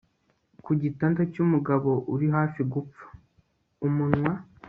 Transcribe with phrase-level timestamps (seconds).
[0.63, 3.05] Ku gitanda cyumugabo uri hafi gupfa
[3.87, 4.31] umunwa